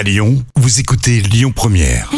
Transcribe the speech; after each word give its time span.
À 0.00 0.02
Lyon, 0.02 0.42
vous 0.56 0.80
écoutez 0.80 1.20
Lyon 1.20 1.52
Première. 1.54 2.10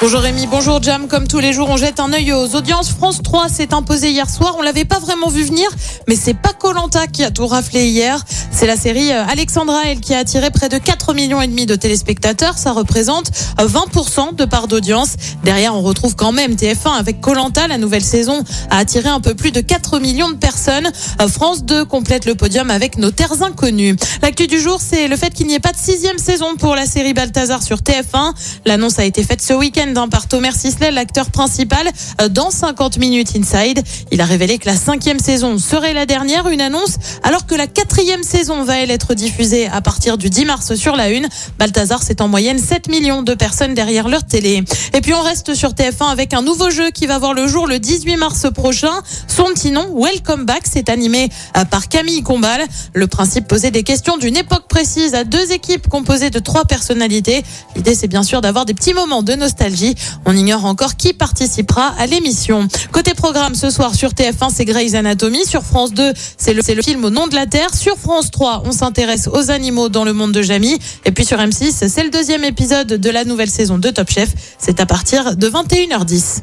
Bonjour 0.00 0.20
Rémi, 0.20 0.48
bonjour 0.48 0.82
Jam. 0.82 1.06
Comme 1.06 1.28
tous 1.28 1.38
les 1.38 1.52
jours, 1.52 1.70
on 1.70 1.76
jette 1.76 2.00
un 2.00 2.12
œil 2.12 2.32
aux 2.32 2.56
audiences. 2.56 2.90
France 2.90 3.22
3 3.22 3.48
s'est 3.48 3.72
imposé 3.72 4.10
hier 4.10 4.28
soir. 4.28 4.56
On 4.58 4.62
l'avait 4.62 4.84
pas 4.84 4.98
vraiment 4.98 5.28
vu 5.28 5.44
venir, 5.44 5.68
mais 6.08 6.16
c'est 6.16 6.34
pas 6.34 6.52
Colanta 6.52 7.06
qui 7.06 7.22
a 7.22 7.30
tout 7.30 7.46
raflé 7.46 7.86
hier. 7.86 8.20
C'est 8.58 8.66
la 8.66 8.76
série 8.78 9.12
euh, 9.12 9.22
Alexandra, 9.28 9.82
elle, 9.84 10.00
qui 10.00 10.14
a 10.14 10.18
attiré 10.18 10.50
près 10.50 10.70
de 10.70 10.78
4 10.78 11.12
millions 11.12 11.42
et 11.42 11.46
demi 11.46 11.66
de 11.66 11.74
téléspectateurs. 11.74 12.56
Ça 12.56 12.72
représente 12.72 13.30
euh, 13.60 13.68
20% 13.68 14.34
de 14.34 14.46
part 14.46 14.66
d'audience. 14.66 15.16
Derrière, 15.44 15.74
on 15.74 15.82
retrouve 15.82 16.16
quand 16.16 16.32
même 16.32 16.54
TF1 16.54 16.92
avec 16.98 17.20
Colanta. 17.20 17.68
La 17.68 17.76
nouvelle 17.76 18.02
saison 18.02 18.42
a 18.70 18.78
attiré 18.78 19.10
un 19.10 19.20
peu 19.20 19.34
plus 19.34 19.50
de 19.50 19.60
4 19.60 19.98
millions 19.98 20.30
de 20.30 20.36
personnes. 20.36 20.90
Euh, 21.20 21.28
France 21.28 21.64
2 21.66 21.84
complète 21.84 22.24
le 22.24 22.34
podium 22.34 22.70
avec 22.70 22.96
nos 22.96 23.10
terres 23.10 23.42
inconnues. 23.42 23.94
L'actu 24.22 24.46
du 24.46 24.58
jour, 24.58 24.80
c'est 24.80 25.06
le 25.06 25.16
fait 25.16 25.34
qu'il 25.34 25.48
n'y 25.48 25.54
ait 25.54 25.60
pas 25.60 25.72
de 25.72 25.76
sixième 25.76 26.16
saison 26.16 26.56
pour 26.56 26.74
la 26.74 26.86
série 26.86 27.12
Balthazar 27.12 27.62
sur 27.62 27.80
TF1. 27.80 28.32
L'annonce 28.64 28.98
a 28.98 29.04
été 29.04 29.22
faite 29.22 29.42
ce 29.42 29.52
week-end 29.52 29.92
hein, 29.96 30.08
par 30.08 30.28
Thomas 30.28 30.52
Sisley, 30.52 30.92
l'acteur 30.92 31.30
principal, 31.30 31.90
euh, 32.22 32.30
dans 32.30 32.50
50 32.50 32.96
minutes 32.96 33.36
inside. 33.36 33.82
Il 34.12 34.22
a 34.22 34.24
révélé 34.24 34.56
que 34.56 34.66
la 34.66 34.76
cinquième 34.76 35.18
saison 35.18 35.58
serait 35.58 35.92
la 35.92 36.06
dernière, 36.06 36.48
une 36.48 36.62
annonce, 36.62 36.96
alors 37.22 37.44
que 37.44 37.54
la 37.54 37.66
quatrième 37.66 38.22
saison 38.22 38.45
va 38.64 38.78
elle 38.78 38.90
être 38.90 39.14
diffusée 39.14 39.66
à 39.66 39.80
partir 39.80 40.18
du 40.18 40.30
10 40.30 40.44
mars 40.44 40.74
sur 40.74 40.96
la 40.96 41.10
une. 41.10 41.28
Balthazar, 41.58 42.02
c'est 42.02 42.20
en 42.20 42.28
moyenne 42.28 42.58
7 42.58 42.88
millions 42.88 43.22
de 43.22 43.34
personnes 43.34 43.74
derrière 43.74 44.08
leur 44.08 44.24
télé. 44.24 44.64
Et 44.94 45.00
puis 45.00 45.14
on 45.14 45.20
reste 45.20 45.54
sur 45.54 45.70
TF1 45.70 46.10
avec 46.10 46.34
un 46.34 46.42
nouveau 46.42 46.70
jeu 46.70 46.90
qui 46.90 47.06
va 47.06 47.18
voir 47.18 47.34
le 47.34 47.46
jour 47.46 47.66
le 47.66 47.78
18 47.78 48.16
mars 48.16 48.46
prochain. 48.54 49.02
Son 49.26 49.44
petit 49.46 49.70
nom, 49.70 50.00
Welcome 50.00 50.44
Back, 50.44 50.62
c'est 50.70 50.88
animé 50.88 51.28
euh, 51.56 51.64
par 51.64 51.88
Camille 51.88 52.22
Combal. 52.22 52.64
Le 52.94 53.06
principe 53.06 53.48
posait 53.48 53.70
des 53.70 53.82
questions 53.82 54.16
d'une 54.16 54.36
époque 54.36 54.68
précise 54.68 55.14
à 55.14 55.24
deux 55.24 55.52
équipes 55.52 55.88
composées 55.88 56.30
de 56.30 56.38
trois 56.38 56.64
personnalités. 56.64 57.42
L'idée, 57.74 57.94
c'est 57.94 58.08
bien 58.08 58.22
sûr 58.22 58.40
d'avoir 58.40 58.64
des 58.64 58.74
petits 58.74 58.94
moments 58.94 59.22
de 59.22 59.34
nostalgie. 59.34 59.94
On 60.24 60.36
ignore 60.36 60.64
encore 60.64 60.96
qui 60.96 61.12
participera 61.12 61.94
à 61.98 62.06
l'émission. 62.06 62.68
Côté 62.92 63.14
programme, 63.14 63.54
ce 63.54 63.70
soir 63.70 63.94
sur 63.94 64.10
TF1, 64.10 64.50
c'est 64.54 64.64
Grey's 64.64 64.94
Anatomy. 64.94 65.44
Sur 65.46 65.62
France 65.62 65.92
2, 65.92 66.12
c'est 66.38 66.54
le, 66.54 66.62
le 66.66 66.82
film 66.82 67.04
Au 67.04 67.10
nom 67.10 67.26
de 67.26 67.34
la 67.34 67.46
Terre. 67.46 67.74
Sur 67.74 67.96
France 67.96 68.30
3, 68.30 68.35
on 68.40 68.72
s'intéresse 68.72 69.28
aux 69.28 69.50
animaux 69.50 69.88
dans 69.88 70.04
le 70.04 70.12
monde 70.12 70.32
de 70.32 70.42
Jamie. 70.42 70.78
Et 71.04 71.12
puis 71.12 71.24
sur 71.24 71.38
M6, 71.38 71.88
c'est 71.88 72.04
le 72.04 72.10
deuxième 72.10 72.44
épisode 72.44 72.88
de 72.88 73.10
la 73.10 73.24
nouvelle 73.24 73.50
saison 73.50 73.78
de 73.78 73.90
Top 73.90 74.10
Chef. 74.10 74.30
C'est 74.58 74.80
à 74.80 74.86
partir 74.86 75.36
de 75.36 75.48
21h10. 75.48 76.42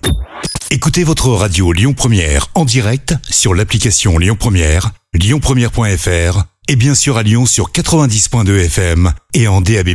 Écoutez 0.71 1.03
votre 1.03 1.29
radio 1.29 1.71
Lyon 1.71 1.93
Première 1.93 2.47
en 2.55 2.65
direct 2.65 3.13
sur 3.29 3.53
l'application 3.53 4.17
Lyon 4.17 4.35
Première, 4.37 4.91
lyonpremière.fr 5.13 6.43
et 6.67 6.75
bien 6.75 6.95
sûr 6.95 7.17
à 7.17 7.23
Lyon 7.23 7.45
sur 7.45 7.71
90.2 7.71 8.65
FM 8.65 9.13
et 9.33 9.47
en 9.47 9.61
DAB+. 9.61 9.89